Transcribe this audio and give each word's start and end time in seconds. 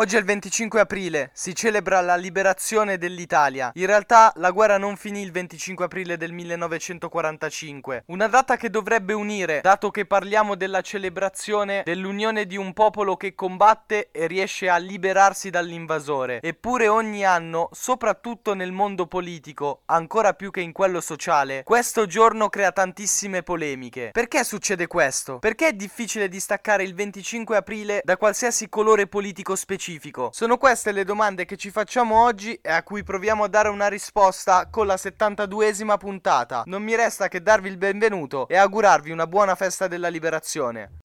Oggi 0.00 0.16
è 0.16 0.18
il 0.18 0.24
25 0.24 0.80
aprile, 0.80 1.30
si 1.34 1.54
celebra 1.54 2.00
la 2.00 2.16
liberazione 2.16 2.96
dell'Italia. 2.96 3.70
In 3.74 3.84
realtà 3.84 4.32
la 4.36 4.50
guerra 4.50 4.78
non 4.78 4.96
finì 4.96 5.20
il 5.20 5.30
25 5.30 5.84
aprile 5.84 6.16
del 6.16 6.32
1945, 6.32 8.04
una 8.06 8.26
data 8.26 8.56
che 8.56 8.70
dovrebbe 8.70 9.12
unire, 9.12 9.60
dato 9.60 9.90
che 9.90 10.06
parliamo 10.06 10.54
della 10.54 10.80
celebrazione 10.80 11.82
dell'unione 11.84 12.46
di 12.46 12.56
un 12.56 12.72
popolo 12.72 13.18
che 13.18 13.34
combatte 13.34 14.08
e 14.10 14.26
riesce 14.26 14.70
a 14.70 14.78
liberarsi 14.78 15.50
dall'invasore. 15.50 16.40
Eppure 16.40 16.88
ogni 16.88 17.22
anno, 17.22 17.68
soprattutto 17.70 18.54
nel 18.54 18.72
mondo 18.72 19.06
politico, 19.06 19.82
ancora 19.84 20.32
più 20.32 20.50
che 20.50 20.62
in 20.62 20.72
quello 20.72 21.02
sociale, 21.02 21.62
questo 21.62 22.06
giorno 22.06 22.48
crea 22.48 22.72
tantissime 22.72 23.42
polemiche. 23.42 24.12
Perché 24.14 24.44
succede 24.44 24.86
questo? 24.86 25.40
Perché 25.40 25.68
è 25.68 25.72
difficile 25.74 26.26
distaccare 26.30 26.84
il 26.84 26.94
25 26.94 27.54
aprile 27.54 28.00
da 28.02 28.16
qualsiasi 28.16 28.70
colore 28.70 29.06
politico 29.06 29.54
specifico? 29.54 29.88
Specifico? 29.90 30.30
Sono 30.32 30.56
queste 30.56 30.92
le 30.92 31.04
domande 31.04 31.44
che 31.44 31.56
ci 31.56 31.70
facciamo 31.70 32.22
oggi 32.22 32.54
e 32.62 32.70
a 32.70 32.82
cui 32.82 33.02
proviamo 33.02 33.44
a 33.44 33.48
dare 33.48 33.68
una 33.68 33.88
risposta 33.88 34.68
con 34.68 34.86
la 34.86 34.94
72esima 34.94 35.96
puntata. 35.98 36.62
Non 36.66 36.82
mi 36.82 36.94
resta 36.94 37.28
che 37.28 37.42
darvi 37.42 37.68
il 37.68 37.76
benvenuto 37.76 38.46
e 38.48 38.56
augurarvi 38.56 39.10
una 39.10 39.26
buona 39.26 39.54
festa 39.54 39.88
della 39.88 40.08
liberazione. 40.08 40.98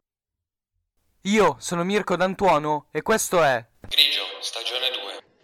Io 1.22 1.56
sono 1.58 1.84
Mirko 1.84 2.16
D'Antuono 2.16 2.88
e 2.92 3.02
questo 3.02 3.42
è 3.42 3.66
Grigio, 3.88 4.22
stagione 4.42 4.90
2. 4.92 5.35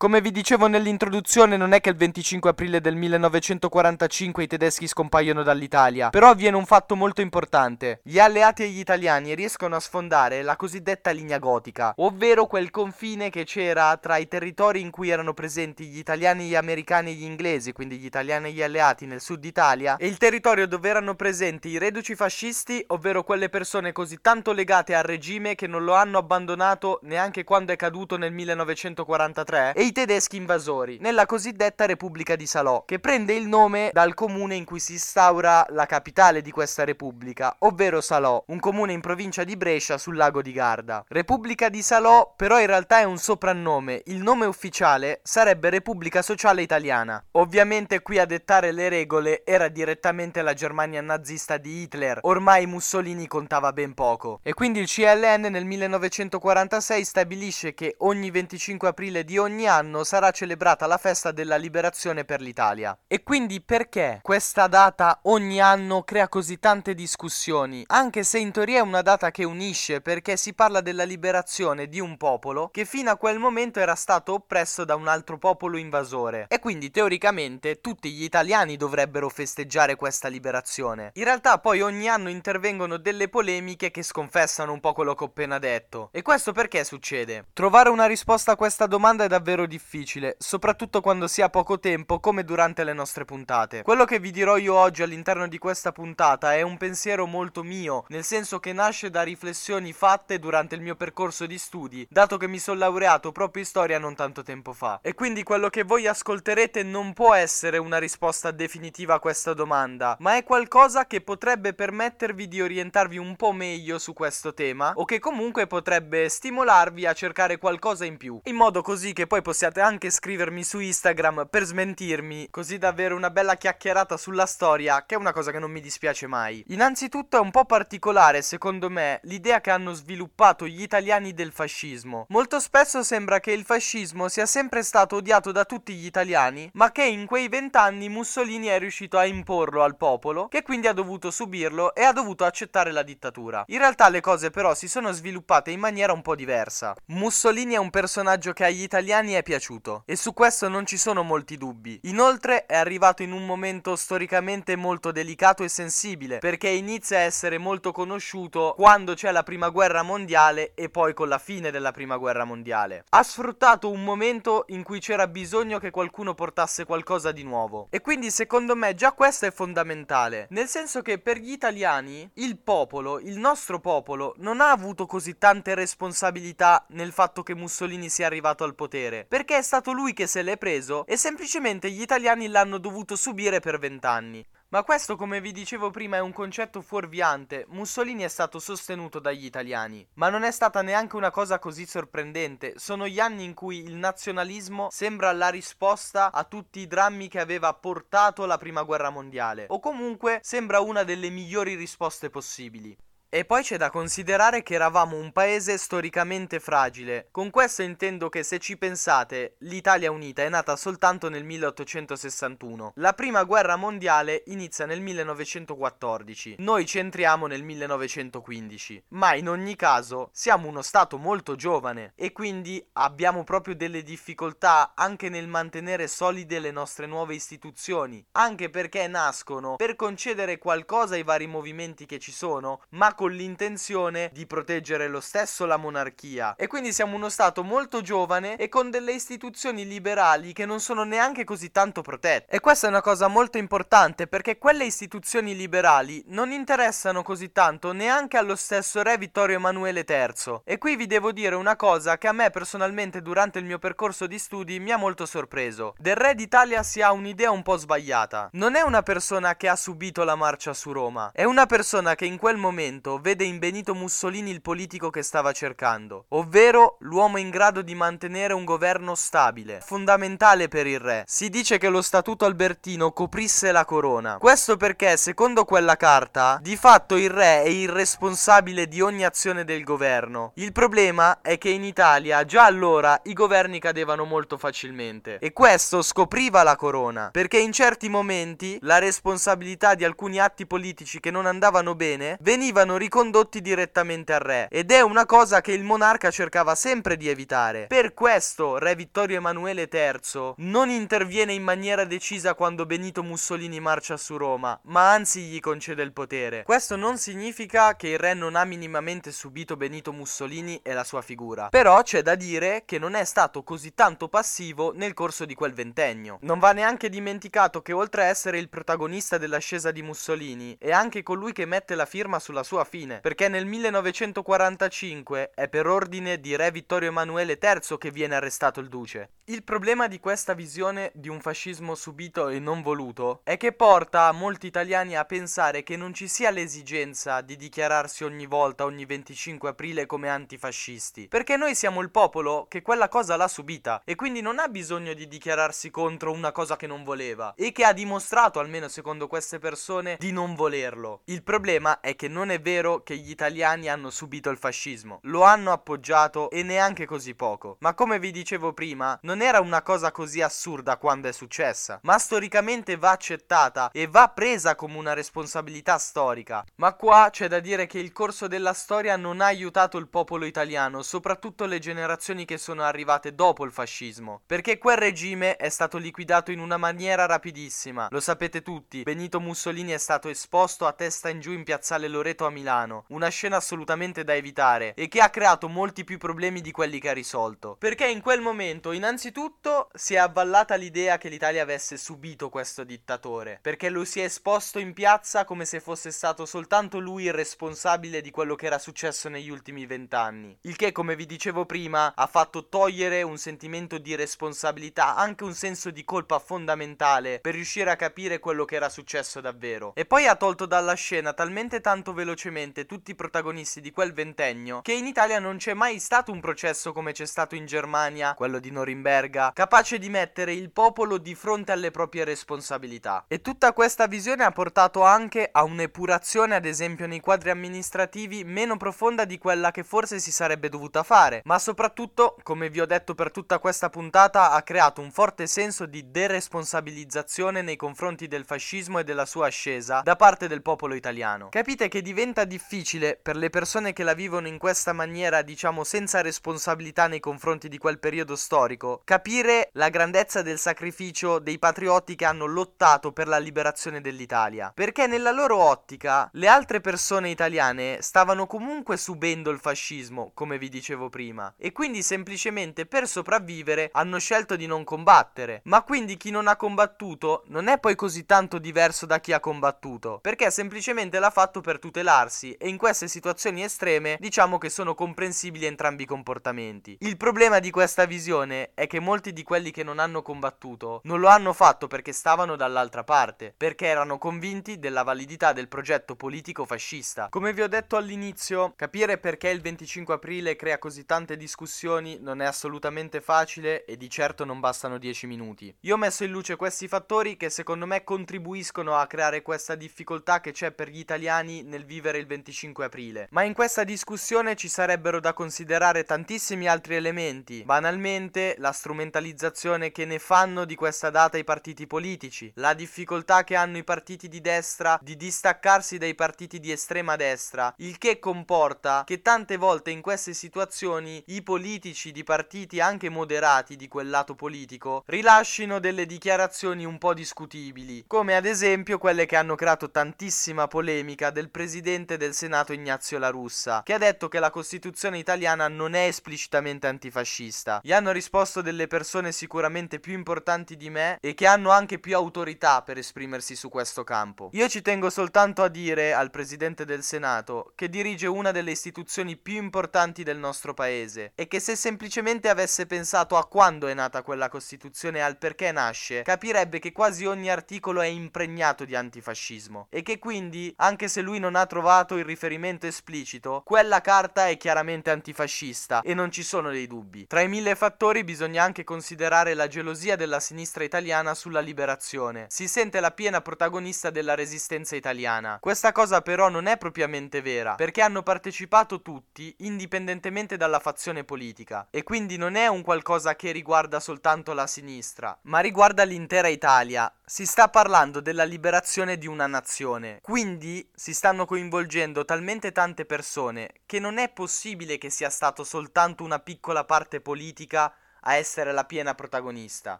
Come 0.00 0.20
vi 0.20 0.30
dicevo 0.30 0.68
nell'introduzione, 0.68 1.56
non 1.56 1.72
è 1.72 1.80
che 1.80 1.88
il 1.88 1.96
25 1.96 2.50
aprile 2.50 2.80
del 2.80 2.94
1945 2.94 4.44
i 4.44 4.46
tedeschi 4.46 4.86
scompaiono 4.86 5.42
dall'Italia, 5.42 6.10
però 6.10 6.28
avviene 6.28 6.56
un 6.56 6.66
fatto 6.66 6.94
molto 6.94 7.20
importante. 7.20 7.98
Gli 8.04 8.20
alleati 8.20 8.62
e 8.62 8.68
gli 8.68 8.78
italiani 8.78 9.34
riescono 9.34 9.74
a 9.74 9.80
sfondare 9.80 10.42
la 10.42 10.54
cosiddetta 10.54 11.10
linea 11.10 11.40
gotica, 11.40 11.94
ovvero 11.96 12.46
quel 12.46 12.70
confine 12.70 13.28
che 13.28 13.42
c'era 13.42 13.96
tra 13.96 14.18
i 14.18 14.28
territori 14.28 14.80
in 14.80 14.92
cui 14.92 15.08
erano 15.08 15.34
presenti 15.34 15.86
gli 15.86 15.98
italiani, 15.98 16.46
gli 16.46 16.54
americani 16.54 17.10
e 17.10 17.14
gli 17.14 17.24
inglesi, 17.24 17.72
quindi 17.72 17.96
gli 17.96 18.04
italiani 18.04 18.50
e 18.50 18.52
gli 18.52 18.62
alleati 18.62 19.04
nel 19.04 19.20
sud 19.20 19.44
Italia, 19.44 19.96
e 19.96 20.06
il 20.06 20.16
territorio 20.16 20.68
dove 20.68 20.88
erano 20.88 21.16
presenti 21.16 21.70
i 21.70 21.78
reduci 21.78 22.14
fascisti, 22.14 22.84
ovvero 22.86 23.24
quelle 23.24 23.48
persone 23.48 23.90
così 23.90 24.20
tanto 24.22 24.52
legate 24.52 24.94
al 24.94 25.02
regime 25.02 25.56
che 25.56 25.66
non 25.66 25.82
lo 25.82 25.94
hanno 25.94 26.18
abbandonato 26.18 27.00
neanche 27.02 27.42
quando 27.42 27.72
è 27.72 27.76
caduto 27.76 28.16
nel 28.16 28.30
1943, 28.32 29.72
e 29.88 29.90
i 29.90 29.92
tedeschi 29.92 30.36
invasori, 30.36 30.98
nella 31.00 31.24
cosiddetta 31.24 31.86
Repubblica 31.86 32.36
di 32.36 32.46
Salò, 32.46 32.84
che 32.84 32.98
prende 32.98 33.32
il 33.32 33.46
nome 33.46 33.90
dal 33.92 34.12
comune 34.12 34.54
in 34.54 34.64
cui 34.64 34.80
si 34.80 34.92
instaura 34.92 35.64
la 35.70 35.86
capitale 35.86 36.42
di 36.42 36.50
questa 36.50 36.84
repubblica, 36.84 37.56
ovvero 37.60 38.02
Salò, 38.02 38.42
un 38.48 38.60
comune 38.60 38.92
in 38.92 39.00
provincia 39.00 39.44
di 39.44 39.56
Brescia 39.56 39.96
sul 39.96 40.16
lago 40.16 40.42
di 40.42 40.52
Garda. 40.52 41.04
Repubblica 41.08 41.70
di 41.70 41.80
Salò 41.80 42.34
però 42.36 42.60
in 42.60 42.66
realtà 42.66 42.98
è 42.98 43.04
un 43.04 43.16
soprannome, 43.16 44.02
il 44.06 44.22
nome 44.22 44.44
ufficiale 44.44 45.20
sarebbe 45.22 45.70
Repubblica 45.70 46.20
Sociale 46.20 46.60
Italiana. 46.60 47.24
Ovviamente 47.32 48.00
qui 48.00 48.18
a 48.18 48.26
dettare 48.26 48.72
le 48.72 48.90
regole 48.90 49.42
era 49.44 49.68
direttamente 49.68 50.42
la 50.42 50.52
Germania 50.52 51.00
nazista 51.00 51.56
di 51.56 51.82
Hitler, 51.82 52.18
ormai 52.22 52.66
Mussolini 52.66 53.26
contava 53.26 53.72
ben 53.72 53.94
poco. 53.94 54.40
E 54.42 54.52
quindi 54.52 54.80
il 54.80 54.88
CLN 54.88 55.46
nel 55.50 55.64
1946 55.64 57.04
stabilisce 57.04 57.72
che 57.74 57.94
ogni 57.98 58.30
25 58.30 58.88
aprile 58.88 59.24
di 59.24 59.38
ogni 59.38 59.66
anno 59.66 59.77
anno 59.78 60.02
sarà 60.04 60.30
celebrata 60.32 60.86
la 60.86 60.98
festa 60.98 61.30
della 61.30 61.56
liberazione 61.56 62.24
per 62.24 62.40
l'Italia. 62.40 62.98
E 63.06 63.22
quindi 63.22 63.60
perché 63.60 64.18
questa 64.22 64.66
data 64.66 65.20
ogni 65.22 65.60
anno 65.60 66.02
crea 66.02 66.28
così 66.28 66.58
tante 66.58 66.94
discussioni? 66.94 67.84
Anche 67.86 68.24
se 68.24 68.38
in 68.38 68.50
teoria 68.50 68.78
è 68.78 68.82
una 68.82 69.02
data 69.02 69.30
che 69.30 69.44
unisce 69.44 70.00
perché 70.00 70.36
si 70.36 70.52
parla 70.52 70.80
della 70.80 71.04
liberazione 71.04 71.88
di 71.88 72.00
un 72.00 72.16
popolo 72.16 72.68
che 72.72 72.84
fino 72.84 73.10
a 73.10 73.16
quel 73.16 73.38
momento 73.38 73.78
era 73.78 73.94
stato 73.94 74.34
oppresso 74.34 74.84
da 74.84 74.96
un 74.96 75.06
altro 75.06 75.38
popolo 75.38 75.76
invasore. 75.76 76.46
E 76.48 76.58
quindi 76.58 76.90
teoricamente 76.90 77.80
tutti 77.80 78.10
gli 78.10 78.24
italiani 78.24 78.76
dovrebbero 78.76 79.28
festeggiare 79.28 79.94
questa 79.94 80.28
liberazione. 80.28 81.12
In 81.14 81.24
realtà 81.24 81.58
poi 81.58 81.80
ogni 81.80 82.08
anno 82.08 82.28
intervengono 82.28 82.96
delle 82.96 83.28
polemiche 83.28 83.92
che 83.92 84.02
sconfessano 84.02 84.72
un 84.72 84.80
po' 84.80 84.92
quello 84.92 85.14
che 85.14 85.24
ho 85.24 85.28
appena 85.28 85.58
detto. 85.58 86.08
E 86.12 86.22
questo 86.22 86.52
perché 86.52 86.82
succede? 86.82 87.46
Trovare 87.52 87.90
una 87.90 88.06
risposta 88.06 88.52
a 88.52 88.56
questa 88.56 88.86
domanda 88.86 89.24
è 89.24 89.28
davvero 89.28 89.66
difficile, 89.68 90.34
soprattutto 90.40 91.00
quando 91.00 91.28
si 91.28 91.42
ha 91.42 91.48
poco 91.48 91.78
tempo 91.78 92.18
come 92.18 92.42
durante 92.42 92.82
le 92.82 92.92
nostre 92.92 93.24
puntate. 93.24 93.82
Quello 93.82 94.04
che 94.04 94.18
vi 94.18 94.32
dirò 94.32 94.56
io 94.56 94.74
oggi 94.74 95.04
all'interno 95.04 95.46
di 95.46 95.58
questa 95.58 95.92
puntata 95.92 96.54
è 96.54 96.62
un 96.62 96.76
pensiero 96.76 97.26
molto 97.26 97.62
mio, 97.62 98.04
nel 98.08 98.24
senso 98.24 98.58
che 98.58 98.72
nasce 98.72 99.10
da 99.10 99.22
riflessioni 99.22 99.92
fatte 99.92 100.40
durante 100.40 100.74
il 100.74 100.80
mio 100.80 100.96
percorso 100.96 101.46
di 101.46 101.58
studi, 101.58 102.04
dato 102.10 102.36
che 102.36 102.48
mi 102.48 102.58
sono 102.58 102.78
laureato 102.78 103.30
proprio 103.30 103.62
in 103.62 103.68
storia 103.68 103.98
non 104.00 104.16
tanto 104.16 104.42
tempo 104.42 104.72
fa. 104.72 104.98
E 105.02 105.14
quindi 105.14 105.44
quello 105.44 105.68
che 105.68 105.84
voi 105.84 106.06
ascolterete 106.06 106.82
non 106.82 107.12
può 107.12 107.34
essere 107.34 107.78
una 107.78 107.98
risposta 107.98 108.50
definitiva 108.50 109.14
a 109.14 109.20
questa 109.20 109.52
domanda, 109.52 110.16
ma 110.20 110.36
è 110.36 110.42
qualcosa 110.42 111.06
che 111.06 111.20
potrebbe 111.20 111.74
permettervi 111.74 112.48
di 112.48 112.62
orientarvi 112.62 113.18
un 113.18 113.36
po' 113.36 113.52
meglio 113.52 113.98
su 113.98 114.14
questo 114.14 114.54
tema 114.54 114.92
o 114.94 115.04
che 115.04 115.18
comunque 115.18 115.66
potrebbe 115.66 116.28
stimolarvi 116.28 117.06
a 117.06 117.12
cercare 117.12 117.58
qualcosa 117.58 118.06
in 118.06 118.16
più, 118.16 118.40
in 118.44 118.56
modo 118.56 118.80
così 118.80 119.12
che 119.12 119.26
poi 119.26 119.42
possiate 119.42 119.56
anche 119.66 120.10
scrivermi 120.10 120.62
su 120.64 120.78
Instagram 120.78 121.46
per 121.50 121.64
smentirmi, 121.64 122.48
così 122.50 122.78
da 122.78 122.88
avere 122.88 123.14
una 123.14 123.30
bella 123.30 123.56
chiacchierata 123.56 124.16
sulla 124.16 124.46
storia, 124.46 125.04
che 125.04 125.14
è 125.14 125.18
una 125.18 125.32
cosa 125.32 125.50
che 125.50 125.58
non 125.58 125.70
mi 125.70 125.80
dispiace 125.80 126.26
mai. 126.26 126.64
Innanzitutto 126.68 127.36
è 127.36 127.40
un 127.40 127.50
po' 127.50 127.64
particolare, 127.64 128.42
secondo 128.42 128.88
me, 128.88 129.20
l'idea 129.24 129.60
che 129.60 129.70
hanno 129.70 129.92
sviluppato 129.92 130.66
gli 130.66 130.82
italiani 130.82 131.34
del 131.34 131.52
fascismo. 131.52 132.26
Molto 132.28 132.60
spesso 132.60 133.02
sembra 133.02 133.40
che 133.40 133.52
il 133.52 133.64
fascismo 133.64 134.28
sia 134.28 134.46
sempre 134.46 134.82
stato 134.82 135.16
odiato 135.16 135.52
da 135.52 135.64
tutti 135.64 135.94
gli 135.94 136.06
italiani, 136.06 136.70
ma 136.74 136.92
che 136.92 137.04
in 137.04 137.26
quei 137.26 137.48
vent'anni 137.48 138.08
Mussolini 138.08 138.68
è 138.68 138.78
riuscito 138.78 139.18
a 139.18 139.24
imporlo 139.24 139.82
al 139.82 139.96
popolo, 139.96 140.48
che 140.48 140.62
quindi 140.62 140.86
ha 140.86 140.92
dovuto 140.92 141.30
subirlo 141.30 141.94
e 141.94 142.02
ha 142.02 142.12
dovuto 142.12 142.44
accettare 142.44 142.92
la 142.92 143.02
dittatura. 143.02 143.64
In 143.66 143.78
realtà 143.78 144.08
le 144.08 144.20
cose 144.20 144.50
però 144.50 144.74
si 144.74 144.88
sono 144.88 145.12
sviluppate 145.12 145.70
in 145.70 145.80
maniera 145.80 146.12
un 146.12 146.22
po' 146.22 146.34
diversa. 146.34 146.94
Mussolini 147.06 147.74
è 147.74 147.78
un 147.78 147.90
personaggio 147.90 148.52
che 148.52 148.64
agli 148.64 148.82
italiani 148.82 149.32
è 149.32 149.42
piaciuto 149.48 150.02
e 150.04 150.14
su 150.14 150.34
questo 150.34 150.68
non 150.68 150.84
ci 150.84 150.98
sono 150.98 151.22
molti 151.22 151.56
dubbi. 151.56 151.98
Inoltre 152.02 152.66
è 152.66 152.76
arrivato 152.76 153.22
in 153.22 153.32
un 153.32 153.46
momento 153.46 153.96
storicamente 153.96 154.76
molto 154.76 155.10
delicato 155.10 155.64
e 155.64 155.70
sensibile 155.70 156.36
perché 156.36 156.68
inizia 156.68 157.16
a 157.16 157.22
essere 157.22 157.56
molto 157.56 157.90
conosciuto 157.90 158.74
quando 158.76 159.14
c'è 159.14 159.32
la 159.32 159.42
prima 159.42 159.70
guerra 159.70 160.02
mondiale 160.02 160.72
e 160.74 160.90
poi 160.90 161.14
con 161.14 161.28
la 161.28 161.38
fine 161.38 161.70
della 161.70 161.92
prima 161.92 162.18
guerra 162.18 162.44
mondiale. 162.44 163.04
Ha 163.08 163.22
sfruttato 163.22 163.90
un 163.90 164.04
momento 164.04 164.66
in 164.68 164.82
cui 164.82 165.00
c'era 165.00 165.26
bisogno 165.26 165.78
che 165.78 165.90
qualcuno 165.90 166.34
portasse 166.34 166.84
qualcosa 166.84 167.32
di 167.32 167.42
nuovo 167.42 167.86
e 167.88 168.02
quindi 168.02 168.30
secondo 168.30 168.76
me 168.76 168.94
già 168.94 169.12
questo 169.12 169.46
è 169.46 169.50
fondamentale, 169.50 170.48
nel 170.50 170.68
senso 170.68 171.00
che 171.00 171.18
per 171.18 171.38
gli 171.38 171.52
italiani 171.52 172.30
il 172.34 172.58
popolo, 172.58 173.18
il 173.18 173.38
nostro 173.38 173.80
popolo, 173.80 174.34
non 174.40 174.60
ha 174.60 174.70
avuto 174.70 175.06
così 175.06 175.38
tante 175.38 175.74
responsabilità 175.74 176.84
nel 176.90 177.12
fatto 177.12 177.42
che 177.42 177.54
Mussolini 177.54 178.10
sia 178.10 178.26
arrivato 178.26 178.62
al 178.64 178.74
potere 178.74 179.24
perché 179.38 179.58
è 179.58 179.62
stato 179.62 179.92
lui 179.92 180.14
che 180.14 180.26
se 180.26 180.42
l'è 180.42 180.56
preso 180.56 181.06
e 181.06 181.16
semplicemente 181.16 181.92
gli 181.92 182.00
italiani 182.00 182.48
l'hanno 182.48 182.78
dovuto 182.78 183.14
subire 183.14 183.60
per 183.60 183.78
vent'anni. 183.78 184.44
Ma 184.70 184.82
questo, 184.82 185.14
come 185.14 185.40
vi 185.40 185.52
dicevo 185.52 185.90
prima, 185.90 186.16
è 186.16 186.20
un 186.20 186.32
concetto 186.32 186.80
fuorviante. 186.82 187.64
Mussolini 187.68 188.24
è 188.24 188.28
stato 188.28 188.58
sostenuto 188.58 189.20
dagli 189.20 189.44
italiani. 189.44 190.04
Ma 190.14 190.28
non 190.28 190.42
è 190.42 190.50
stata 190.50 190.82
neanche 190.82 191.14
una 191.14 191.30
cosa 191.30 191.60
così 191.60 191.86
sorprendente. 191.86 192.72
Sono 192.78 193.06
gli 193.06 193.20
anni 193.20 193.44
in 193.44 193.54
cui 193.54 193.78
il 193.78 193.94
nazionalismo 193.94 194.88
sembra 194.90 195.30
la 195.30 195.50
risposta 195.50 196.32
a 196.32 196.42
tutti 196.42 196.80
i 196.80 196.88
drammi 196.88 197.28
che 197.28 197.38
aveva 197.38 197.72
portato 197.74 198.44
la 198.44 198.58
prima 198.58 198.82
guerra 198.82 199.10
mondiale. 199.10 199.66
O 199.68 199.78
comunque 199.78 200.40
sembra 200.42 200.80
una 200.80 201.04
delle 201.04 201.30
migliori 201.30 201.76
risposte 201.76 202.28
possibili. 202.28 202.96
E 203.30 203.44
poi 203.44 203.62
c'è 203.62 203.76
da 203.76 203.90
considerare 203.90 204.62
che 204.62 204.72
eravamo 204.72 205.18
un 205.18 205.32
paese 205.32 205.76
storicamente 205.76 206.60
fragile. 206.60 207.28
Con 207.30 207.50
questo 207.50 207.82
intendo 207.82 208.30
che 208.30 208.42
se 208.42 208.58
ci 208.58 208.78
pensate, 208.78 209.56
l'Italia 209.58 210.10
unita 210.10 210.42
è 210.42 210.48
nata 210.48 210.76
soltanto 210.76 211.28
nel 211.28 211.44
1861. 211.44 212.92
La 212.94 213.12
prima 213.12 213.44
guerra 213.44 213.76
mondiale 213.76 214.44
inizia 214.46 214.86
nel 214.86 215.02
1914. 215.02 216.54
Noi 216.60 216.86
ci 216.86 217.00
entriamo 217.00 217.46
nel 217.46 217.62
1915. 217.64 219.04
Ma 219.08 219.34
in 219.34 219.50
ogni 219.50 219.76
caso 219.76 220.30
siamo 220.32 220.66
uno 220.66 220.80
stato 220.80 221.18
molto 221.18 221.54
giovane 221.54 222.12
e 222.14 222.32
quindi 222.32 222.82
abbiamo 222.94 223.44
proprio 223.44 223.76
delle 223.76 224.02
difficoltà 224.02 224.92
anche 224.94 225.28
nel 225.28 225.48
mantenere 225.48 226.08
solide 226.08 226.60
le 226.60 226.70
nostre 226.70 227.04
nuove 227.04 227.34
istituzioni, 227.34 228.24
anche 228.32 228.70
perché 228.70 229.06
nascono 229.06 229.76
per 229.76 229.96
concedere 229.96 230.56
qualcosa 230.56 231.14
ai 231.14 231.24
vari 231.24 231.46
movimenti 231.46 232.06
che 232.06 232.18
ci 232.18 232.32
sono, 232.32 232.80
ma 232.92 233.16
con 233.18 233.32
l'intenzione 233.32 234.30
di 234.32 234.46
proteggere 234.46 235.08
lo 235.08 235.18
stesso 235.18 235.66
la 235.66 235.76
monarchia. 235.76 236.54
E 236.54 236.68
quindi 236.68 236.92
siamo 236.92 237.16
uno 237.16 237.28
Stato 237.28 237.64
molto 237.64 238.00
giovane 238.00 238.54
e 238.54 238.68
con 238.68 238.90
delle 238.90 239.10
istituzioni 239.10 239.84
liberali 239.84 240.52
che 240.52 240.64
non 240.64 240.78
sono 240.78 241.02
neanche 241.02 241.42
così 241.42 241.72
tanto 241.72 242.00
protette. 242.00 242.46
E 242.48 242.60
questa 242.60 242.86
è 242.86 242.90
una 242.90 243.00
cosa 243.00 243.26
molto 243.26 243.58
importante 243.58 244.28
perché 244.28 244.56
quelle 244.56 244.84
istituzioni 244.84 245.56
liberali 245.56 246.22
non 246.28 246.52
interessano 246.52 247.24
così 247.24 247.50
tanto 247.50 247.90
neanche 247.90 248.36
allo 248.36 248.54
stesso 248.54 249.02
re 249.02 249.18
Vittorio 249.18 249.56
Emanuele 249.56 250.04
III. 250.08 250.60
E 250.62 250.78
qui 250.78 250.94
vi 250.94 251.06
devo 251.06 251.32
dire 251.32 251.56
una 251.56 251.74
cosa 251.74 252.18
che 252.18 252.28
a 252.28 252.32
me 252.32 252.50
personalmente 252.50 253.20
durante 253.20 253.58
il 253.58 253.64
mio 253.64 253.80
percorso 253.80 254.28
di 254.28 254.38
studi 254.38 254.78
mi 254.78 254.92
ha 254.92 254.96
molto 254.96 255.26
sorpreso. 255.26 255.96
Del 255.98 256.14
re 256.14 256.36
d'Italia 256.36 256.84
si 256.84 257.02
ha 257.02 257.10
un'idea 257.10 257.50
un 257.50 257.64
po' 257.64 257.78
sbagliata. 257.78 258.50
Non 258.52 258.76
è 258.76 258.82
una 258.82 259.02
persona 259.02 259.56
che 259.56 259.66
ha 259.66 259.74
subito 259.74 260.22
la 260.22 260.36
marcia 260.36 260.72
su 260.72 260.92
Roma, 260.92 261.32
è 261.32 261.42
una 261.42 261.66
persona 261.66 262.14
che 262.14 262.24
in 262.24 262.38
quel 262.38 262.58
momento 262.58 263.06
vede 263.16 263.44
in 263.44 263.58
Benito 263.58 263.94
Mussolini 263.94 264.50
il 264.50 264.60
politico 264.60 265.08
che 265.08 265.22
stava 265.22 265.52
cercando, 265.52 266.26
ovvero 266.28 266.98
l'uomo 267.00 267.38
in 267.38 267.48
grado 267.48 267.80
di 267.80 267.94
mantenere 267.94 268.52
un 268.52 268.64
governo 268.64 269.14
stabile, 269.14 269.80
fondamentale 269.80 270.68
per 270.68 270.86
il 270.86 271.00
re. 271.00 271.24
Si 271.26 271.48
dice 271.48 271.78
che 271.78 271.88
lo 271.88 272.02
statuto 272.02 272.44
albertino 272.44 273.12
coprisse 273.12 273.72
la 273.72 273.86
corona. 273.86 274.36
Questo 274.36 274.76
perché, 274.76 275.16
secondo 275.16 275.64
quella 275.64 275.96
carta, 275.96 276.58
di 276.60 276.76
fatto 276.76 277.16
il 277.16 277.30
re 277.30 277.62
è 277.62 277.68
il 277.68 277.88
responsabile 277.88 278.86
di 278.86 279.00
ogni 279.00 279.24
azione 279.24 279.64
del 279.64 279.82
governo. 279.82 280.52
Il 280.56 280.72
problema 280.72 281.40
è 281.40 281.56
che 281.56 281.70
in 281.70 281.84
Italia 281.84 282.44
già 282.44 282.66
allora 282.66 283.18
i 283.24 283.32
governi 283.32 283.80
cadevano 283.80 284.24
molto 284.24 284.58
facilmente 284.58 285.38
e 285.38 285.52
questo 285.54 286.02
scopriva 286.02 286.62
la 286.62 286.76
corona, 286.76 287.30
perché 287.32 287.58
in 287.58 287.72
certi 287.72 288.08
momenti 288.10 288.78
la 288.82 288.98
responsabilità 288.98 289.94
di 289.94 290.04
alcuni 290.04 290.38
atti 290.38 290.66
politici 290.66 291.20
che 291.20 291.30
non 291.30 291.46
andavano 291.46 291.94
bene 291.94 292.36
venivano 292.40 292.96
ricondotti 292.98 293.62
direttamente 293.62 294.34
al 294.34 294.40
re 294.40 294.68
ed 294.70 294.90
è 294.90 295.00
una 295.00 295.24
cosa 295.24 295.62
che 295.62 295.72
il 295.72 295.82
monarca 295.82 296.30
cercava 296.30 296.74
sempre 296.74 297.16
di 297.16 297.28
evitare. 297.28 297.86
Per 297.86 298.12
questo 298.12 298.76
re 298.76 298.94
Vittorio 298.94 299.38
Emanuele 299.38 299.88
III 299.90 300.54
non 300.58 300.90
interviene 300.90 301.54
in 301.54 301.62
maniera 301.62 302.04
decisa 302.04 302.54
quando 302.54 302.84
Benito 302.84 303.22
Mussolini 303.22 303.80
marcia 303.80 304.16
su 304.16 304.36
Roma, 304.36 304.78
ma 304.84 305.12
anzi 305.12 305.42
gli 305.42 305.60
concede 305.60 306.02
il 306.02 306.12
potere. 306.12 306.64
Questo 306.64 306.96
non 306.96 307.16
significa 307.16 307.96
che 307.96 308.08
il 308.08 308.18
re 308.18 308.34
non 308.34 308.56
ha 308.56 308.64
minimamente 308.64 309.32
subito 309.32 309.76
Benito 309.76 310.12
Mussolini 310.12 310.80
e 310.82 310.92
la 310.92 311.04
sua 311.04 311.22
figura, 311.22 311.68
però 311.68 312.02
c'è 312.02 312.22
da 312.22 312.34
dire 312.34 312.82
che 312.84 312.98
non 312.98 313.14
è 313.14 313.24
stato 313.24 313.62
così 313.62 313.94
tanto 313.94 314.28
passivo 314.28 314.92
nel 314.92 315.14
corso 315.14 315.44
di 315.44 315.54
quel 315.54 315.72
ventennio. 315.72 316.38
Non 316.42 316.58
va 316.58 316.72
neanche 316.72 317.08
dimenticato 317.08 317.80
che 317.82 317.92
oltre 317.92 318.22
a 318.22 318.26
essere 318.26 318.58
il 318.58 318.68
protagonista 318.68 319.38
dell'ascesa 319.38 319.92
di 319.92 320.02
Mussolini, 320.02 320.76
è 320.78 320.90
anche 320.90 321.22
colui 321.22 321.52
che 321.52 321.64
mette 321.64 321.94
la 321.94 322.06
firma 322.06 322.38
sulla 322.38 322.62
sua 322.62 322.84
fine, 322.88 323.20
perché 323.20 323.48
nel 323.48 323.66
1945 323.66 325.50
è 325.54 325.68
per 325.68 325.86
ordine 325.86 326.40
di 326.40 326.56
re 326.56 326.70
Vittorio 326.70 327.10
Emanuele 327.10 327.58
III 327.60 327.98
che 327.98 328.10
viene 328.10 328.34
arrestato 328.34 328.80
il 328.80 328.88
duce. 328.88 329.30
Il 329.44 329.62
problema 329.62 330.08
di 330.08 330.20
questa 330.20 330.54
visione 330.54 331.10
di 331.14 331.28
un 331.28 331.40
fascismo 331.40 331.94
subito 331.94 332.48
e 332.48 332.58
non 332.58 332.82
voluto 332.82 333.40
è 333.44 333.56
che 333.56 333.72
porta 333.72 334.30
molti 334.32 334.66
italiani 334.66 335.16
a 335.16 335.24
pensare 335.24 335.82
che 335.82 335.96
non 335.96 336.12
ci 336.12 336.28
sia 336.28 336.50
l'esigenza 336.50 337.40
di 337.40 337.56
dichiararsi 337.56 338.24
ogni 338.24 338.46
volta, 338.46 338.84
ogni 338.84 339.04
25 339.04 339.68
aprile 339.70 340.06
come 340.06 340.28
antifascisti, 340.28 341.28
perché 341.28 341.56
noi 341.56 341.74
siamo 341.74 342.00
il 342.00 342.10
popolo 342.10 342.66
che 342.68 342.82
quella 342.82 343.08
cosa 343.08 343.36
l'ha 343.36 343.48
subita 343.48 344.02
e 344.04 344.14
quindi 344.14 344.40
non 344.40 344.58
ha 344.58 344.68
bisogno 344.68 345.12
di 345.14 345.26
dichiararsi 345.28 345.90
contro 345.90 346.32
una 346.32 346.52
cosa 346.52 346.76
che 346.76 346.86
non 346.86 347.04
voleva 347.04 347.54
e 347.56 347.72
che 347.72 347.84
ha 347.84 347.92
dimostrato, 347.92 348.60
almeno 348.60 348.88
secondo 348.88 349.26
queste 349.26 349.58
persone, 349.58 350.16
di 350.18 350.32
non 350.32 350.54
volerlo. 350.54 351.22
Il 351.24 351.42
problema 351.42 352.00
è 352.00 352.14
che 352.16 352.28
non 352.28 352.50
è 352.50 352.60
vero 352.60 352.77
che 353.04 353.16
gli 353.16 353.30
italiani 353.30 353.88
hanno 353.88 354.10
subito 354.10 354.50
il 354.50 354.56
fascismo, 354.56 355.18
lo 355.22 355.42
hanno 355.42 355.72
appoggiato 355.72 356.48
e 356.50 356.62
neanche 356.62 357.06
così 357.06 357.34
poco. 357.34 357.76
Ma 357.80 357.94
come 357.94 358.18
vi 358.18 358.30
dicevo 358.30 358.72
prima, 358.72 359.18
non 359.22 359.42
era 359.42 359.60
una 359.60 359.82
cosa 359.82 360.12
così 360.12 360.40
assurda 360.40 360.96
quando 360.96 361.28
è 361.28 361.32
successa, 361.32 361.98
ma 362.02 362.18
storicamente 362.18 362.96
va 362.96 363.10
accettata 363.10 363.90
e 363.90 364.06
va 364.06 364.28
presa 364.28 364.76
come 364.76 364.96
una 364.96 365.12
responsabilità 365.12 365.98
storica. 365.98 366.64
Ma 366.76 366.94
qua 366.94 367.28
c'è 367.30 367.48
da 367.48 367.58
dire 367.58 367.86
che 367.86 367.98
il 367.98 368.12
corso 368.12 368.46
della 368.46 368.72
storia 368.72 369.16
non 369.16 369.40
ha 369.40 369.46
aiutato 369.46 369.98
il 369.98 370.08
popolo 370.08 370.44
italiano, 370.44 371.02
soprattutto 371.02 371.66
le 371.66 371.80
generazioni 371.80 372.44
che 372.44 372.58
sono 372.58 372.82
arrivate 372.82 373.34
dopo 373.34 373.64
il 373.64 373.72
fascismo, 373.72 374.42
perché 374.46 374.78
quel 374.78 374.96
regime 374.96 375.56
è 375.56 375.68
stato 375.68 375.98
liquidato 375.98 376.52
in 376.52 376.60
una 376.60 376.76
maniera 376.76 377.26
rapidissima. 377.26 378.08
Lo 378.10 378.20
sapete 378.20 378.62
tutti, 378.62 379.02
Benito 379.02 379.40
Mussolini 379.40 379.90
è 379.92 379.98
stato 379.98 380.28
esposto 380.28 380.86
a 380.86 380.92
testa 380.92 381.28
in 381.28 381.40
giù 381.40 381.52
in 381.52 381.64
piazzale 381.64 382.08
Loreto 382.08 382.46
a 382.46 382.50
Milano, 382.50 382.66
una 383.08 383.28
scena 383.28 383.56
assolutamente 383.56 384.24
da 384.24 384.34
evitare 384.34 384.94
e 384.94 385.08
che 385.08 385.20
ha 385.20 385.30
creato 385.30 385.68
molti 385.68 386.04
più 386.04 386.18
problemi 386.18 386.60
di 386.60 386.70
quelli 386.70 386.98
che 386.98 387.08
ha 387.08 387.12
risolto. 387.14 387.76
Perché 387.78 388.06
in 388.06 388.20
quel 388.20 388.40
momento, 388.40 388.92
innanzitutto, 388.92 389.88
si 389.94 390.14
è 390.14 390.18
avvallata 390.18 390.74
l'idea 390.74 391.16
che 391.16 391.28
l'Italia 391.28 391.62
avesse 391.62 391.96
subito 391.96 392.50
questo 392.50 392.84
dittatore, 392.84 393.58
perché 393.62 393.88
lo 393.88 394.04
si 394.04 394.20
è 394.20 394.24
esposto 394.24 394.78
in 394.78 394.92
piazza 394.92 395.44
come 395.44 395.64
se 395.64 395.80
fosse 395.80 396.10
stato 396.10 396.44
soltanto 396.44 396.98
lui 396.98 397.24
il 397.24 397.32
responsabile 397.32 398.20
di 398.20 398.30
quello 398.30 398.54
che 398.54 398.66
era 398.66 398.78
successo 398.78 399.28
negli 399.28 399.48
ultimi 399.48 399.86
vent'anni. 399.86 400.58
Il 400.62 400.76
che, 400.76 400.92
come 400.92 401.16
vi 401.16 401.24
dicevo 401.24 401.64
prima, 401.64 402.12
ha 402.14 402.26
fatto 402.26 402.68
togliere 402.68 403.22
un 403.22 403.38
sentimento 403.38 403.98
di 403.98 404.14
responsabilità, 404.14 405.16
anche 405.16 405.44
un 405.44 405.54
senso 405.54 405.90
di 405.90 406.04
colpa 406.04 406.38
fondamentale 406.38 407.38
per 407.40 407.54
riuscire 407.54 407.90
a 407.90 407.96
capire 407.96 408.38
quello 408.38 408.64
che 408.64 408.76
era 408.76 408.88
successo 408.88 409.40
davvero. 409.40 409.92
E 409.94 410.04
poi 410.04 410.26
ha 410.26 410.36
tolto 410.36 410.66
dalla 410.66 410.94
scena 410.94 411.32
talmente 411.32 411.80
tanto 411.80 412.12
velocemente 412.12 412.56
tutti 412.86 413.12
i 413.12 413.14
protagonisti 413.14 413.80
di 413.80 413.92
quel 413.92 414.12
ventennio 414.12 414.80
che 414.82 414.92
in 414.92 415.06
Italia 415.06 415.38
non 415.38 415.58
c'è 415.58 415.74
mai 415.74 416.00
stato 416.00 416.32
un 416.32 416.40
processo 416.40 416.92
come 416.92 417.12
c'è 417.12 417.24
stato 417.24 417.54
in 417.54 417.66
Germania, 417.66 418.34
quello 418.34 418.58
di 418.58 418.70
Norimberga, 418.72 419.52
capace 419.54 419.98
di 419.98 420.08
mettere 420.08 420.52
il 420.52 420.70
popolo 420.70 421.18
di 421.18 421.34
fronte 421.34 421.72
alle 421.72 421.92
proprie 421.92 422.24
responsabilità. 422.24 423.24
E 423.28 423.40
tutta 423.40 423.72
questa 423.72 424.06
visione 424.06 424.42
ha 424.42 424.50
portato 424.50 425.04
anche 425.04 425.48
a 425.52 425.62
un'epurazione, 425.62 426.56
ad 426.56 426.64
esempio, 426.64 427.06
nei 427.06 427.20
quadri 427.20 427.50
amministrativi 427.50 428.42
meno 428.44 428.76
profonda 428.76 429.24
di 429.24 429.38
quella 429.38 429.70
che 429.70 429.84
forse 429.84 430.18
si 430.18 430.32
sarebbe 430.32 430.68
dovuta 430.68 431.02
fare, 431.04 431.42
ma 431.44 431.58
soprattutto, 431.58 432.36
come 432.42 432.70
vi 432.70 432.80
ho 432.80 432.86
detto 432.86 433.14
per 433.14 433.30
tutta 433.30 433.58
questa 433.58 433.88
puntata, 433.88 434.50
ha 434.50 434.62
creato 434.62 435.00
un 435.00 435.12
forte 435.12 435.46
senso 435.46 435.86
di 435.86 436.10
deresponsabilizzazione 436.10 437.62
nei 437.62 437.76
confronti 437.76 438.26
del 438.26 438.44
fascismo 438.44 438.98
e 438.98 439.04
della 439.04 439.26
sua 439.26 439.46
ascesa 439.46 440.00
da 440.02 440.16
parte 440.16 440.48
del 440.48 440.62
popolo 440.62 440.94
italiano. 440.94 441.48
Capite 441.50 441.88
che 441.88 442.02
diventa 442.02 442.37
difficile 442.44 443.18
per 443.20 443.36
le 443.36 443.50
persone 443.50 443.92
che 443.92 444.02
la 444.02 444.14
vivono 444.14 444.46
in 444.46 444.58
questa 444.58 444.92
maniera, 444.92 445.42
diciamo 445.42 445.84
senza 445.84 446.20
responsabilità 446.20 447.06
nei 447.06 447.20
confronti 447.20 447.68
di 447.68 447.78
quel 447.78 447.98
periodo 447.98 448.36
storico, 448.36 449.00
capire 449.04 449.70
la 449.72 449.88
grandezza 449.88 450.42
del 450.42 450.58
sacrificio 450.58 451.38
dei 451.38 451.58
patriotti 451.58 452.14
che 452.14 452.24
hanno 452.24 452.46
lottato 452.46 453.12
per 453.12 453.28
la 453.28 453.38
liberazione 453.38 454.00
dell'Italia. 454.00 454.72
Perché 454.74 455.06
nella 455.06 455.30
loro 455.30 455.56
ottica 455.58 456.28
le 456.32 456.46
altre 456.46 456.80
persone 456.80 457.30
italiane 457.30 457.98
stavano 458.00 458.46
comunque 458.46 458.96
subendo 458.96 459.50
il 459.50 459.58
fascismo, 459.58 460.30
come 460.34 460.58
vi 460.58 460.68
dicevo 460.68 461.08
prima, 461.08 461.52
e 461.56 461.72
quindi 461.72 462.02
semplicemente 462.02 462.86
per 462.86 463.08
sopravvivere 463.08 463.88
hanno 463.92 464.18
scelto 464.18 464.56
di 464.56 464.66
non 464.66 464.84
combattere. 464.84 465.60
Ma 465.64 465.82
quindi 465.82 466.16
chi 466.16 466.30
non 466.30 466.48
ha 466.48 466.56
combattuto 466.56 467.44
non 467.46 467.68
è 467.68 467.78
poi 467.78 467.94
così 467.94 468.26
tanto 468.26 468.58
diverso 468.58 469.06
da 469.06 469.20
chi 469.20 469.32
ha 469.32 469.40
combattuto, 469.40 470.18
perché 470.20 470.50
semplicemente 470.50 471.18
l'ha 471.18 471.30
fatto 471.30 471.60
per 471.60 471.78
tutelarsi 471.78 472.27
e 472.28 472.68
in 472.68 472.76
queste 472.76 473.08
situazioni 473.08 473.64
estreme 473.64 474.16
diciamo 474.20 474.58
che 474.58 474.68
sono 474.68 474.94
comprensibili 474.94 475.64
entrambi 475.64 476.02
i 476.02 476.06
comportamenti. 476.06 476.96
Il 477.00 477.16
problema 477.16 477.58
di 477.58 477.70
questa 477.70 478.04
visione 478.04 478.70
è 478.74 478.86
che 478.86 479.00
molti 479.00 479.32
di 479.32 479.42
quelli 479.42 479.70
che 479.70 479.82
non 479.82 479.98
hanno 479.98 480.22
combattuto 480.22 481.00
non 481.04 481.20
lo 481.20 481.28
hanno 481.28 481.52
fatto 481.52 481.86
perché 481.86 482.12
stavano 482.12 482.56
dall'altra 482.56 483.04
parte, 483.04 483.54
perché 483.56 483.86
erano 483.86 484.18
convinti 484.18 484.78
della 484.78 485.02
validità 485.02 485.52
del 485.52 485.68
progetto 485.68 486.16
politico 486.16 486.64
fascista. 486.64 487.28
Come 487.30 487.52
vi 487.52 487.62
ho 487.62 487.68
detto 487.68 487.96
all'inizio, 487.96 488.74
capire 488.76 489.18
perché 489.18 489.48
il 489.48 489.60
25 489.60 490.14
aprile 490.14 490.56
crea 490.56 490.78
così 490.78 491.06
tante 491.06 491.36
discussioni 491.36 492.18
non 492.20 492.42
è 492.42 492.44
assolutamente 492.44 493.20
facile 493.20 493.84
e 493.84 493.96
di 493.96 494.10
certo 494.10 494.44
non 494.44 494.60
bastano 494.60 494.98
10 494.98 495.26
minuti. 495.26 495.74
Io 495.80 495.94
ho 495.94 495.98
messo 495.98 496.24
in 496.24 496.30
luce 496.30 496.56
questi 496.56 496.88
fattori 496.88 497.36
che 497.36 497.50
secondo 497.50 497.86
me 497.86 498.04
contribuiscono 498.04 498.94
a 498.96 499.06
creare 499.06 499.42
questa 499.42 499.74
difficoltà 499.74 500.40
che 500.40 500.52
c'è 500.52 500.72
per 500.72 500.88
gli 500.88 500.98
italiani 500.98 501.62
nel 501.62 501.84
vivere 501.84 502.17
il 502.18 502.26
25 502.26 502.84
aprile. 502.84 503.28
Ma 503.30 503.42
in 503.42 503.54
questa 503.54 503.84
discussione 503.84 504.56
ci 504.56 504.68
sarebbero 504.68 505.20
da 505.20 505.32
considerare 505.32 506.04
tantissimi 506.04 506.68
altri 506.68 506.94
elementi. 506.96 507.62
Banalmente, 507.64 508.54
la 508.58 508.72
strumentalizzazione 508.72 509.92
che 509.92 510.04
ne 510.04 510.18
fanno 510.18 510.64
di 510.64 510.74
questa 510.74 511.10
data 511.10 511.38
i 511.38 511.44
partiti 511.44 511.86
politici, 511.86 512.50
la 512.56 512.74
difficoltà 512.74 513.44
che 513.44 513.56
hanno 513.56 513.76
i 513.78 513.84
partiti 513.84 514.28
di 514.28 514.40
destra 514.40 514.98
di 515.02 515.16
distaccarsi 515.16 515.98
dai 515.98 516.14
partiti 516.14 516.60
di 516.60 516.72
estrema 516.72 517.16
destra, 517.16 517.72
il 517.78 517.98
che 517.98 518.18
comporta 518.18 519.02
che 519.04 519.22
tante 519.22 519.56
volte 519.56 519.90
in 519.90 520.00
queste 520.00 520.32
situazioni 520.32 521.22
i 521.26 521.42
politici 521.42 522.12
di 522.12 522.24
partiti 522.24 522.80
anche 522.80 523.08
moderati 523.08 523.76
di 523.76 523.88
quel 523.88 524.08
lato 524.08 524.34
politico 524.34 525.02
rilascino 525.06 525.78
delle 525.78 526.06
dichiarazioni 526.06 526.84
un 526.84 526.98
po' 526.98 527.14
discutibili, 527.14 528.04
come 528.06 528.34
ad 528.36 528.46
esempio 528.46 528.98
quelle 528.98 529.26
che 529.26 529.36
hanno 529.36 529.54
creato 529.54 529.90
tantissima 529.90 530.66
polemica 530.68 531.30
del 531.30 531.50
presidente 531.50 532.07
presidente 532.08 532.16
del 532.16 532.34
Senato 532.34 532.72
Ignazio 532.72 533.18
La 533.18 533.28
Russa, 533.28 533.82
che 533.84 533.92
ha 533.92 533.98
detto 533.98 534.28
che 534.28 534.38
la 534.38 534.50
Costituzione 534.50 535.18
italiana 535.18 535.68
non 535.68 535.94
è 535.94 536.06
esplicitamente 536.06 536.86
antifascista. 536.86 537.80
Gli 537.82 537.92
hanno 537.92 538.12
risposto 538.12 538.62
delle 538.62 538.86
persone 538.86 539.30
sicuramente 539.30 540.00
più 540.00 540.14
importanti 540.14 540.76
di 540.76 540.88
me 540.88 541.18
e 541.20 541.34
che 541.34 541.46
hanno 541.46 541.70
anche 541.70 541.98
più 541.98 542.14
autorità 542.14 542.80
per 542.82 542.96
esprimersi 542.96 543.54
su 543.54 543.68
questo 543.68 544.04
campo. 544.04 544.48
Io 544.52 544.68
ci 544.68 544.80
tengo 544.80 545.10
soltanto 545.10 545.62
a 545.62 545.68
dire 545.68 546.14
al 546.14 546.30
presidente 546.30 546.86
del 546.86 547.02
Senato 547.02 547.72
che 547.74 547.90
dirige 547.90 548.26
una 548.26 548.52
delle 548.52 548.70
istituzioni 548.70 549.36
più 549.36 549.56
importanti 549.56 550.22
del 550.22 550.38
nostro 550.38 550.72
paese 550.72 551.32
e 551.34 551.46
che 551.46 551.60
se 551.60 551.76
semplicemente 551.76 552.48
avesse 552.48 552.86
pensato 552.86 553.36
a 553.36 553.46
quando 553.46 553.86
è 553.86 553.94
nata 553.94 554.22
quella 554.22 554.48
Costituzione 554.48 555.18
e 555.18 555.22
al 555.22 555.36
perché 555.36 555.72
nasce, 555.72 556.22
capirebbe 556.22 556.78
che 556.78 556.92
quasi 556.92 557.26
ogni 557.26 557.50
articolo 557.50 558.00
è 558.00 558.06
impregnato 558.06 558.84
di 558.84 558.94
antifascismo 558.94 559.88
e 559.90 560.02
che 560.02 560.18
quindi, 560.18 560.72
anche 560.78 561.08
se 561.08 561.20
lui 561.20 561.38
non 561.38 561.56
ha 561.56 561.66
trovato 561.66 561.96
il 562.16 562.24
riferimento 562.24 562.86
esplicito, 562.86 563.62
quella 563.64 564.00
carta 564.00 564.48
è 564.48 564.56
chiaramente 564.56 565.10
antifascista 565.10 566.00
e 566.02 566.14
non 566.14 566.30
ci 566.30 566.42
sono 566.42 566.70
dei 566.70 566.86
dubbi. 566.86 567.26
Tra 567.26 567.40
i 567.40 567.48
mille 567.48 567.74
fattori 567.74 568.24
bisogna 568.24 568.62
anche 568.62 568.84
considerare 568.84 569.54
la 569.54 569.66
gelosia 569.66 570.16
della 570.16 570.40
sinistra 570.40 570.84
italiana 570.84 571.34
sulla 571.34 571.60
liberazione. 571.60 572.46
Si 572.48 572.68
sente 572.68 573.00
la 573.00 573.10
piena 573.10 573.40
protagonista 573.40 574.10
della 574.10 574.34
resistenza 574.34 574.96
italiana. 574.96 575.58
Questa 575.60 575.92
cosa 575.92 576.20
però 576.22 576.48
non 576.48 576.66
è 576.66 576.76
propriamente 576.76 577.42
vera, 577.42 577.74
perché 577.74 578.02
hanno 578.02 578.22
partecipato 578.22 579.02
tutti, 579.02 579.54
indipendentemente 579.58 580.56
dalla 580.56 580.78
fazione 580.80 581.24
politica, 581.24 581.88
e 581.90 582.02
quindi 582.02 582.36
non 582.36 582.54
è 582.54 582.66
un 582.66 582.82
qualcosa 582.82 583.36
che 583.36 583.52
riguarda 583.52 584.00
soltanto 584.00 584.52
la 584.52 584.66
sinistra, 584.66 585.36
ma 585.42 585.60
riguarda 585.60 586.04
l'intera 586.04 586.48
Italia. 586.48 587.12
Si 587.28 587.44
sta 587.44 587.68
parlando 587.68 588.20
della 588.20 588.44
liberazione 588.44 589.18
di 589.18 589.26
una 589.26 589.46
nazione, 589.46 590.18
quindi 590.22 590.88
si 590.94 591.12
stanno 591.12 591.44
coinvolgendo 591.44 592.24
talmente 592.24 592.72
tante 592.72 593.04
persone 593.04 593.82
che 593.84 593.98
non 593.98 594.16
è 594.16 594.30
possibile 594.30 594.96
che 594.96 595.10
sia 595.10 595.28
stato 595.28 595.62
soltanto 595.62 596.24
una 596.24 596.38
piccola 596.38 596.86
parte 596.86 597.20
politica 597.20 597.94
a 598.22 598.34
essere 598.34 598.72
la 598.72 598.84
piena 598.84 599.14
protagonista. 599.14 599.98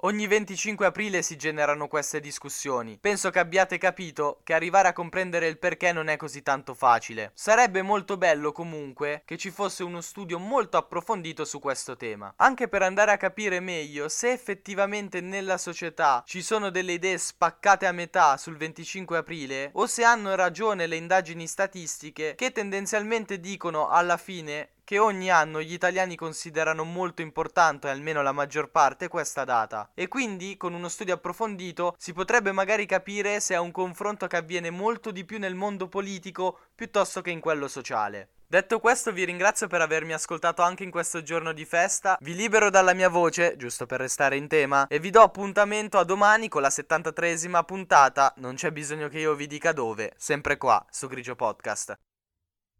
Ogni 0.00 0.26
25 0.26 0.86
aprile 0.86 1.22
si 1.22 1.36
generano 1.36 1.88
queste 1.88 2.20
discussioni. 2.20 2.98
Penso 3.00 3.30
che 3.30 3.38
abbiate 3.38 3.78
capito 3.78 4.40
che 4.44 4.54
arrivare 4.54 4.88
a 4.88 4.92
comprendere 4.92 5.46
il 5.46 5.58
perché 5.58 5.92
non 5.92 6.08
è 6.08 6.16
così 6.16 6.42
tanto 6.42 6.74
facile. 6.74 7.32
Sarebbe 7.34 7.82
molto 7.82 8.16
bello 8.16 8.52
comunque 8.52 9.22
che 9.24 9.36
ci 9.36 9.50
fosse 9.50 9.82
uno 9.82 10.00
studio 10.00 10.38
molto 10.38 10.76
approfondito 10.76 11.44
su 11.44 11.58
questo 11.58 11.96
tema, 11.96 12.32
anche 12.36 12.68
per 12.68 12.82
andare 12.82 13.12
a 13.12 13.16
capire 13.16 13.60
meglio 13.60 14.08
se 14.08 14.32
effettivamente 14.32 15.20
nella 15.20 15.58
società 15.58 16.22
ci 16.26 16.42
sono 16.42 16.70
delle 16.70 16.92
idee 16.92 17.18
spaccate 17.18 17.86
a 17.86 17.92
metà 17.92 18.36
sul 18.36 18.56
25 18.56 19.16
aprile 19.16 19.70
o 19.74 19.86
se 19.86 20.04
hanno 20.04 20.34
ragione 20.34 20.86
le 20.86 20.96
indagini 20.96 21.46
statistiche 21.46 22.34
che 22.36 22.52
tendenzialmente 22.52 23.40
dicono 23.40 23.88
alla 23.88 24.16
fine 24.16 24.70
che 24.86 25.00
ogni 25.00 25.32
anno 25.32 25.60
gli 25.60 25.72
italiani 25.72 26.14
considerano 26.14 26.84
molto 26.84 27.20
importante, 27.20 27.88
almeno 27.88 28.22
la 28.22 28.30
maggior 28.30 28.70
parte, 28.70 29.08
questa 29.08 29.42
data. 29.42 29.90
E 29.94 30.06
quindi, 30.06 30.56
con 30.56 30.74
uno 30.74 30.88
studio 30.88 31.14
approfondito, 31.14 31.96
si 31.98 32.12
potrebbe 32.12 32.52
magari 32.52 32.86
capire 32.86 33.40
se 33.40 33.54
è 33.54 33.58
un 33.58 33.72
confronto 33.72 34.28
che 34.28 34.36
avviene 34.36 34.70
molto 34.70 35.10
di 35.10 35.24
più 35.24 35.40
nel 35.40 35.56
mondo 35.56 35.88
politico 35.88 36.60
piuttosto 36.72 37.20
che 37.20 37.30
in 37.30 37.40
quello 37.40 37.66
sociale. 37.66 38.28
Detto 38.46 38.78
questo 38.78 39.10
vi 39.10 39.24
ringrazio 39.24 39.66
per 39.66 39.80
avermi 39.80 40.12
ascoltato 40.12 40.62
anche 40.62 40.84
in 40.84 40.92
questo 40.92 41.20
giorno 41.24 41.52
di 41.52 41.64
festa, 41.64 42.16
vi 42.20 42.36
libero 42.36 42.70
dalla 42.70 42.94
mia 42.94 43.08
voce, 43.08 43.56
giusto 43.56 43.86
per 43.86 43.98
restare 43.98 44.36
in 44.36 44.46
tema, 44.46 44.86
e 44.86 45.00
vi 45.00 45.10
do 45.10 45.20
appuntamento 45.20 45.98
a 45.98 46.04
domani 46.04 46.46
con 46.46 46.62
la 46.62 46.68
73esima 46.68 47.64
puntata, 47.64 48.32
non 48.36 48.54
c'è 48.54 48.70
bisogno 48.70 49.08
che 49.08 49.18
io 49.18 49.34
vi 49.34 49.48
dica 49.48 49.72
dove, 49.72 50.12
sempre 50.16 50.56
qua, 50.58 50.86
su 50.88 51.08
Grigio 51.08 51.34
Podcast. 51.34 51.98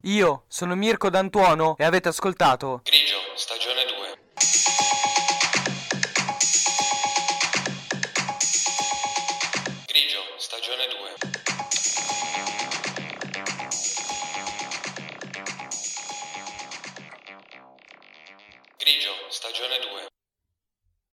Io 0.02 0.44
sono 0.46 0.74
Mirko 0.76 1.08
D'Antuono 1.10 1.74
e 1.78 1.84
avete 1.84 2.08
ascoltato 2.08 2.82
Grigio, 2.84 3.16
stagione 3.34 3.84
2. 3.86 3.95